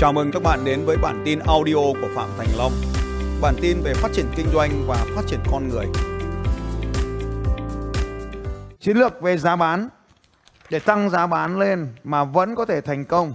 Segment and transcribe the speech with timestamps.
[0.00, 2.72] Chào mừng các bạn đến với bản tin audio của Phạm Thành Long.
[3.40, 5.86] Bản tin về phát triển kinh doanh và phát triển con người.
[8.80, 9.88] Chiến lược về giá bán
[10.70, 13.34] để tăng giá bán lên mà vẫn có thể thành công.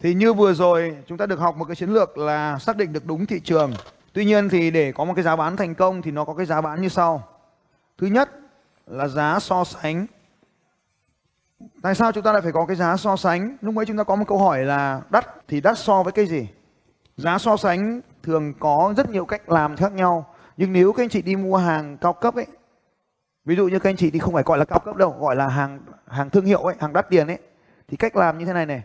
[0.00, 2.92] Thì như vừa rồi, chúng ta được học một cái chiến lược là xác định
[2.92, 3.72] được đúng thị trường.
[4.12, 6.46] Tuy nhiên thì để có một cái giá bán thành công thì nó có cái
[6.46, 7.28] giá bán như sau.
[7.98, 8.30] Thứ nhất
[8.86, 10.06] là giá so sánh
[11.82, 13.56] Tại sao chúng ta lại phải có cái giá so sánh?
[13.60, 16.26] Lúc ấy chúng ta có một câu hỏi là đắt thì đắt so với cái
[16.26, 16.48] gì?
[17.16, 20.34] Giá so sánh thường có rất nhiều cách làm khác nhau.
[20.56, 22.46] Nhưng nếu các anh chị đi mua hàng cao cấp ấy,
[23.44, 25.36] ví dụ như các anh chị thì không phải gọi là cao cấp đâu, gọi
[25.36, 27.38] là hàng hàng thương hiệu ấy, hàng đắt tiền ấy,
[27.88, 28.82] thì cách làm như thế này này.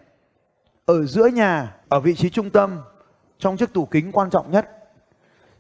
[0.86, 2.82] Ở giữa nhà, ở vị trí trung tâm,
[3.38, 4.70] trong chiếc tủ kính quan trọng nhất,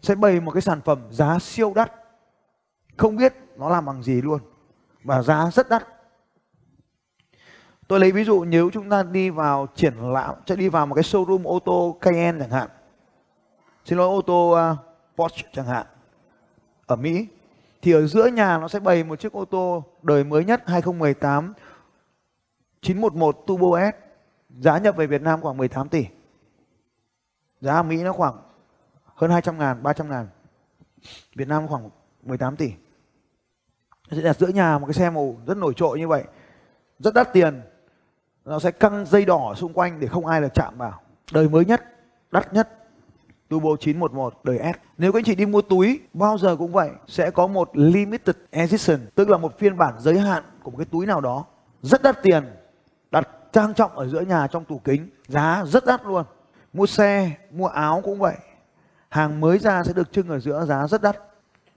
[0.02, 1.92] sẽ bày một cái sản phẩm giá siêu đắt.
[2.98, 4.40] Không biết nó làm bằng gì luôn.
[5.04, 5.88] Và giá rất đắt
[7.88, 10.96] Tôi lấy ví dụ nếu chúng ta đi vào triển lãm, sẽ đi vào một
[10.96, 12.70] cái showroom ô tô Cayenne chẳng hạn.
[13.86, 14.78] Xin lỗi ô tô uh,
[15.18, 15.86] Porsche chẳng hạn.
[16.86, 17.28] Ở Mỹ.
[17.82, 21.54] Thì ở giữa nhà nó sẽ bày một chiếc ô tô đời mới nhất 2018
[22.82, 23.96] 911 Turbo S.
[24.60, 26.06] Giá nhập về Việt Nam khoảng 18 tỷ.
[27.62, 28.36] Giá ở Mỹ nó khoảng
[29.16, 30.28] hơn 200 ngàn, 300 ngàn.
[31.36, 31.90] Việt Nam khoảng
[32.24, 32.74] 18 tỷ.
[34.12, 36.24] Sẽ đặt giữa nhà một cái xe màu rất nổi trội như vậy.
[37.00, 37.62] Rất đắt tiền
[38.46, 41.66] nó sẽ căng dây đỏ xung quanh để không ai được chạm vào đời mới
[41.66, 41.84] nhất
[42.32, 42.70] đắt nhất
[43.50, 44.78] Turbo 911 đời S.
[44.98, 48.36] Nếu các anh chị đi mua túi bao giờ cũng vậy sẽ có một limited
[48.52, 51.46] edition tức là một phiên bản giới hạn của một cái túi nào đó
[51.82, 52.44] rất đắt tiền
[53.12, 56.26] đặt trang trọng ở giữa nhà trong tủ kính giá rất đắt luôn.
[56.74, 58.36] Mua xe, mua áo cũng vậy.
[59.10, 61.18] Hàng mới ra sẽ được trưng ở giữa giá rất đắt.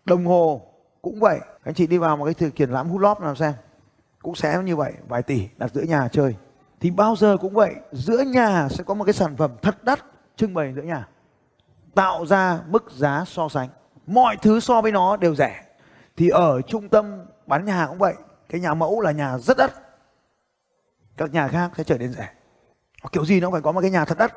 [0.04, 0.60] Đồng hồ
[1.02, 1.40] cũng vậy.
[1.64, 3.52] Anh chị đi vào một cái triển lãm hút lóp nào xem.
[4.22, 6.34] Cũng sẽ như vậy, vài tỷ đặt giữa nhà chơi
[6.86, 10.04] thì bao giờ cũng vậy, giữa nhà sẽ có một cái sản phẩm thật đắt
[10.36, 11.08] trưng bày giữa nhà,
[11.94, 13.68] tạo ra mức giá so sánh.
[14.06, 15.64] Mọi thứ so với nó đều rẻ.
[16.16, 18.14] Thì ở trung tâm bán nhà cũng vậy,
[18.48, 19.72] cái nhà mẫu là nhà rất đắt.
[21.16, 22.28] Các nhà khác sẽ trở nên rẻ.
[23.12, 24.32] Kiểu gì nó phải có một cái nhà thật đắt.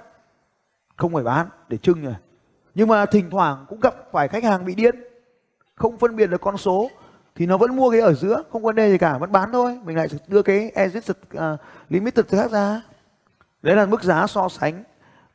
[0.96, 2.16] Không phải bán để trưng rồi
[2.76, 4.96] nhưng mà thỉnh thoảng cũng gặp phải khách hàng bị điên,
[5.76, 6.90] không phân biệt được con số
[7.36, 9.80] thì nó vẫn mua cái ở giữa không vấn đề gì cả vẫn bán thôi.
[9.84, 11.42] Mình lại đưa cái exit uh,
[11.90, 12.82] limited khác ra.
[13.62, 14.84] Đấy là mức giá so sánh.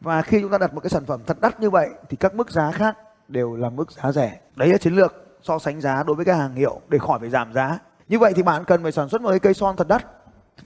[0.00, 2.34] Và khi chúng ta đặt một cái sản phẩm thật đắt như vậy thì các
[2.34, 2.96] mức giá khác
[3.28, 4.40] đều là mức giá rẻ.
[4.56, 7.30] Đấy là chiến lược so sánh giá đối với các hàng hiệu để khỏi phải
[7.30, 7.78] giảm giá.
[8.08, 10.06] Như vậy thì bạn cần phải sản xuất một cái cây son thật đắt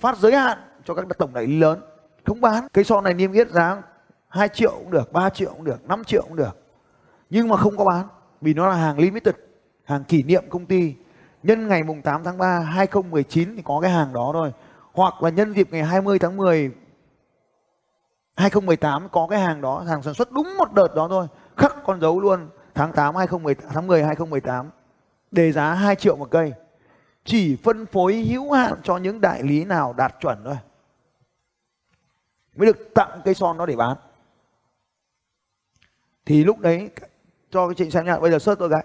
[0.00, 1.80] phát giới hạn cho các tổng đại lý lớn.
[2.26, 3.82] Không bán cây son này niêm yết giá
[4.28, 6.56] 2 triệu cũng được 3 triệu cũng được 5 triệu cũng được.
[7.30, 8.06] Nhưng mà không có bán
[8.40, 9.34] vì nó là hàng limited
[9.84, 10.94] hàng kỷ niệm công ty
[11.42, 14.52] nhân ngày mùng 8 tháng 3 2019 thì có cái hàng đó thôi.
[14.92, 16.72] Hoặc là nhân dịp ngày 20 tháng 10
[18.36, 21.26] 2018 có cái hàng đó, hàng sản xuất đúng một đợt đó thôi.
[21.56, 24.70] Khắc con dấu luôn, tháng 8 2018 tháng 10 2018
[25.30, 26.52] đề giá 2 triệu một cây.
[27.24, 30.56] Chỉ phân phối hữu hạn cho những đại lý nào đạt chuẩn thôi.
[32.56, 33.96] Mới được tặng cây son đó để bán.
[36.26, 36.90] Thì lúc đấy,
[37.50, 38.84] cho cái chị xem nha, bây giờ search tôi cái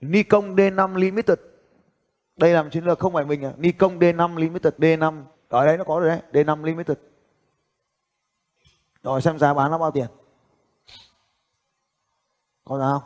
[0.00, 1.38] Nikon D5 Limited
[2.36, 3.52] đây là một chiến lược không phải mình à.
[3.56, 6.44] Nikon D5 Limited D5 ở đấy nó có rồi đấy.
[6.44, 6.96] D5 Limited.
[9.02, 10.06] Rồi, xem giá bán nó bao tiền.
[12.64, 13.02] Có giá không?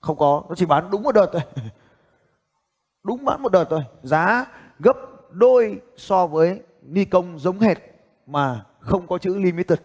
[0.00, 0.44] Không có.
[0.48, 1.42] Nó chỉ bán đúng một đợt thôi.
[3.02, 3.84] Đúng bán một đợt thôi.
[4.02, 4.46] Giá
[4.78, 4.96] gấp
[5.30, 7.78] đôi so với Nikon giống hệt
[8.26, 9.78] mà không có chữ limited.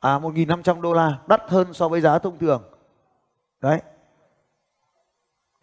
[0.00, 1.18] À 1.500 đô la.
[1.26, 2.62] Đắt hơn so với giá thông thường.
[3.60, 3.80] Đấy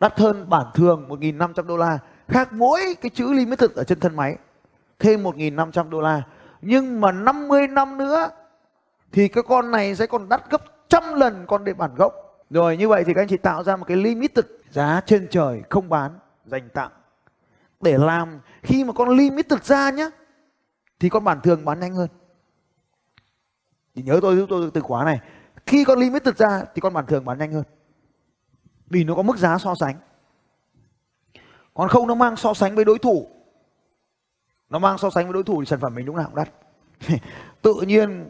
[0.01, 1.99] đắt hơn bản thường 1.500 đô la.
[2.27, 4.37] Khác mỗi cái chữ limited ở trên thân máy,
[4.99, 6.23] thêm 1.500 đô la.
[6.61, 8.29] Nhưng mà 50 năm nữa
[9.11, 12.13] thì cái con này sẽ còn đắt gấp trăm lần con đề bản gốc.
[12.49, 15.61] Rồi như vậy thì các anh chị tạo ra một cái limited giá trên trời
[15.69, 16.91] không bán, dành tặng.
[17.81, 20.09] Để làm, khi mà con limited ra nhá,
[20.99, 22.07] thì con bản thường bán nhanh hơn.
[23.95, 25.19] Thì nhớ tôi, giúp tôi từ khóa này.
[25.65, 27.63] Khi con limited ra thì con bản thường bán nhanh hơn
[28.91, 29.95] vì nó có mức giá so sánh.
[31.73, 33.27] Còn không, nó mang so sánh với đối thủ.
[34.69, 36.49] Nó mang so sánh với đối thủ thì sản phẩm mình lúc nào cũng đắt.
[37.61, 38.29] Tự nhiên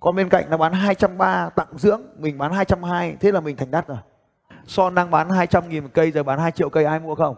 [0.00, 3.70] còn bên cạnh nó bán 230 tặng dưỡng, mình bán 220 thế là mình thành
[3.70, 3.98] đắt rồi.
[4.66, 7.36] Son đang bán 200 nghìn một cây, giờ bán 2 triệu cây, ai mua không?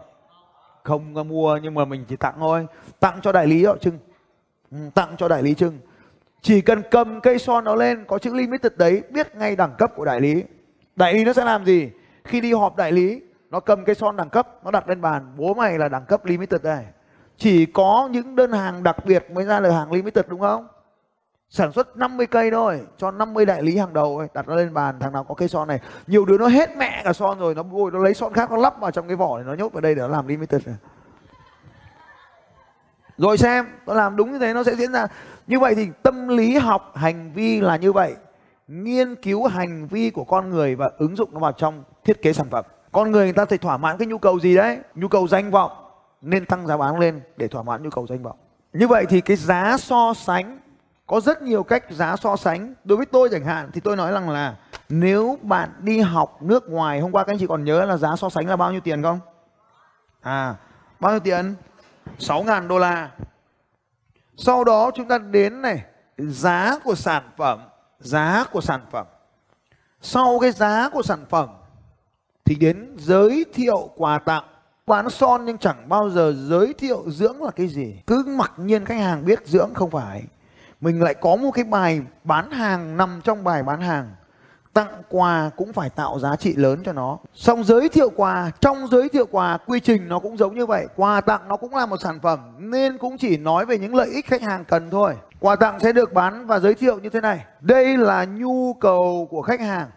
[0.83, 2.67] Không mua, nhưng mà mình chỉ tặng thôi.
[2.99, 3.99] Tặng cho đại lý đó, trưng.
[4.71, 5.79] Ừ, tặng cho đại lý trưng.
[6.41, 9.91] Chỉ cần cầm cây son nó lên, có chữ limited đấy, biết ngay đẳng cấp
[9.95, 10.43] của đại lý.
[10.95, 11.89] Đại lý nó sẽ làm gì?
[12.29, 15.33] Khi đi họp đại lý nó cầm cái son đẳng cấp nó đặt lên bàn
[15.37, 16.85] bố mày là đẳng cấp limited đây.
[17.37, 20.67] Chỉ có những đơn hàng đặc biệt mới ra được hàng limited đúng không?
[21.49, 24.73] Sản xuất 50 cây thôi cho 50 đại lý hàng đầu ấy, đặt nó lên
[24.73, 25.79] bàn thằng nào có cây son này.
[26.07, 28.57] Nhiều đứa nó hết mẹ cả son rồi nó bôi nó lấy son khác nó
[28.57, 30.75] lắp vào trong cái vỏ này nó nhốt vào đây để nó làm limited này.
[33.17, 35.07] rồi xem nó làm đúng như thế nó sẽ diễn ra.
[35.47, 38.15] Như vậy thì tâm lý học hành vi là như vậy
[38.69, 42.33] nghiên cứu hành vi của con người và ứng dụng nó vào trong thiết kế
[42.33, 42.65] sản phẩm.
[42.91, 45.51] Con người người ta thì thỏa mãn cái nhu cầu gì đấy, nhu cầu danh
[45.51, 45.71] vọng,
[46.21, 48.37] nên tăng giá bán lên để thỏa mãn nhu cầu danh vọng.
[48.73, 50.59] Như vậy thì cái giá so sánh,
[51.07, 52.73] có rất nhiều cách giá so sánh.
[52.83, 54.55] Đối với tôi chẳng hạn, thì tôi nói rằng là
[54.89, 58.15] nếu bạn đi học nước ngoài, hôm qua các anh chị còn nhớ là giá
[58.15, 59.19] so sánh là bao nhiêu tiền không?
[60.21, 60.55] À
[60.99, 61.55] bao nhiêu tiền?
[62.19, 63.11] 6.000 đô la.
[64.37, 65.83] Sau đó chúng ta đến này,
[66.17, 67.59] giá của sản phẩm
[67.99, 69.05] giá của sản phẩm.
[70.01, 71.49] Sau cái giá của sản phẩm,
[72.45, 74.43] thì đến giới thiệu quà tặng.
[74.87, 78.01] Bán son nhưng chẳng bao giờ giới thiệu dưỡng là cái gì.
[78.07, 80.23] Cứ mặc nhiên khách hàng biết dưỡng không phải.
[80.81, 84.15] Mình lại có một cái bài bán hàng, nằm trong bài bán hàng.
[84.73, 87.17] Tặng quà cũng phải tạo giá trị lớn cho nó.
[87.33, 90.87] Xong giới thiệu quà, trong giới thiệu quà, quy trình nó cũng giống như vậy.
[90.95, 94.09] Quà tặng nó cũng là một sản phẩm, nên cũng chỉ nói về những lợi
[94.09, 97.21] ích khách hàng cần thôi quà tặng sẽ được bán và giới thiệu như thế
[97.21, 97.45] này.
[97.61, 99.89] Đây là nhu cầu của khách hàng.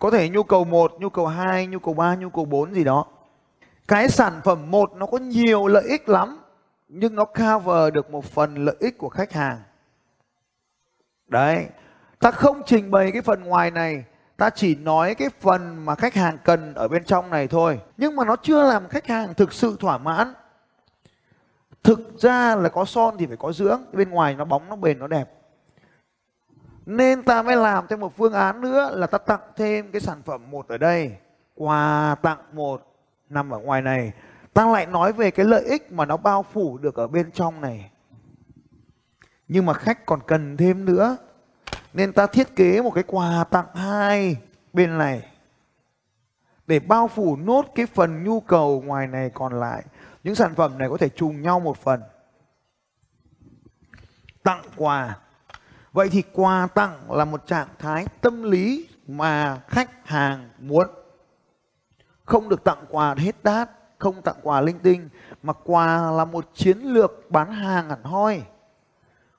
[0.00, 2.84] Có thể nhu cầu 1, nhu cầu 2, nhu cầu 3, nhu cầu 4 gì
[2.84, 3.06] đó.
[3.88, 6.38] Cái sản phẩm một nó có nhiều lợi ích lắm
[6.88, 9.58] nhưng nó cover được một phần lợi ích của khách hàng.
[11.26, 11.66] Đấy
[12.18, 14.04] ta không trình bày cái phần ngoài này.
[14.36, 17.80] Ta chỉ nói cái phần mà khách hàng cần ở bên trong này thôi.
[17.96, 20.34] Nhưng mà nó chưa làm khách hàng thực sự thỏa mãn
[21.82, 24.98] thực ra là có son thì phải có dưỡng, bên ngoài nó bóng, nó bền,
[24.98, 25.30] nó đẹp.
[26.86, 30.22] Nên ta mới làm thêm một phương án nữa là ta tặng thêm cái sản
[30.22, 31.12] phẩm một ở đây,
[31.54, 32.96] quà tặng một
[33.28, 34.12] nằm ở ngoài này.
[34.54, 37.60] Ta lại nói về cái lợi ích mà nó bao phủ được ở bên trong
[37.60, 37.90] này.
[39.48, 41.16] Nhưng mà khách còn cần thêm nữa.
[41.92, 44.36] Nên ta thiết kế một cái quà tặng hai
[44.72, 45.22] bên này.
[46.66, 49.84] Để bao phủ nốt cái phần nhu cầu ngoài này còn lại
[50.22, 52.02] những sản phẩm này có thể trùng nhau một phần.
[54.42, 55.18] Tặng quà.
[55.92, 60.86] Vậy thì quà tặng là một trạng thái tâm lý mà khách hàng muốn.
[62.24, 65.08] Không được tặng quà hết đát, không tặng quà linh tinh,
[65.42, 68.42] mà quà là một chiến lược bán hàng hẳn hoi.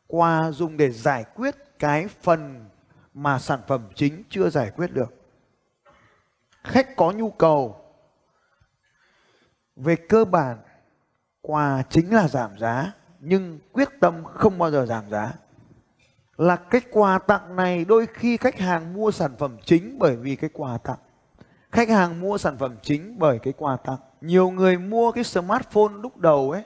[0.07, 2.69] Quà dùng để giải quyết cái phần
[3.13, 5.13] mà sản phẩm chính chưa giải quyết được.
[6.63, 7.85] Khách có nhu cầu.
[9.75, 10.57] Về cơ bản
[11.41, 15.33] quà chính là giảm giá, nhưng quyết tâm không bao giờ giảm giá.
[16.38, 20.35] Là cái quà tặng này đôi khi khách hàng mua sản phẩm chính bởi vì
[20.35, 20.97] cái quà tặng.
[21.71, 23.97] Khách hàng mua sản phẩm chính bởi cái quà tặng.
[24.21, 26.63] Nhiều người mua cái smartphone lúc đầu ấy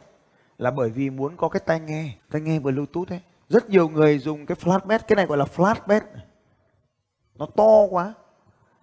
[0.58, 3.22] là bởi vì muốn có cái tai nghe tai nghe bluetooth ấy.
[3.50, 6.02] Rất nhiều người dùng cái flatbed, cái này gọi là flatbed.
[7.36, 8.14] Nó to quá.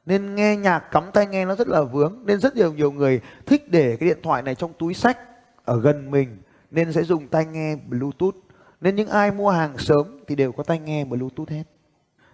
[0.06, 2.22] Nên nghe nhạc cắm tai nghe nó rất là vướng.
[2.24, 5.18] Nên rất nhiều nhiều người thích để cái điện thoại này trong túi sách
[5.64, 8.34] ở gần mình nên sẽ dùng tai nghe bluetooth.
[8.80, 11.64] Nên những ai mua hàng sớm thì đều có tai nghe bluetooth hết.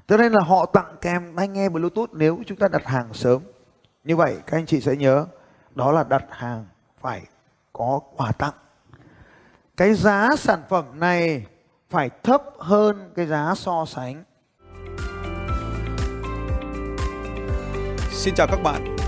[0.08, 3.42] Cho nên là họ tặng kèm tai nghe bluetooth nếu chúng ta đặt hàng sớm.
[4.04, 5.26] Như vậy, các anh chị sẽ nhớ,
[5.74, 6.66] đó là đặt hàng
[7.00, 7.22] phải
[7.72, 8.54] có quà tặng.
[9.76, 11.46] Cái giá sản phẩm này
[11.90, 14.24] phải thấp hơn cái giá so sánh.
[18.10, 18.97] Xin chào các bạn